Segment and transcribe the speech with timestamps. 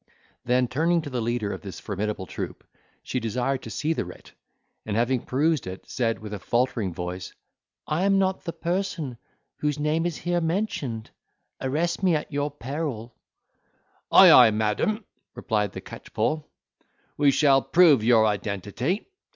[0.45, 2.63] Then turning to the leader of this formidable troop,
[3.03, 4.31] she desired to see the writ,
[4.83, 7.35] and having perused it, said with a faltering voice,
[7.85, 9.19] "I am not the person
[9.57, 11.11] whose name is here mentioned,
[11.61, 13.13] arrest me at your peril."
[14.11, 16.47] "Ay, ay, madam," replied the catchpole.
[17.15, 19.07] "We shall prove your identity.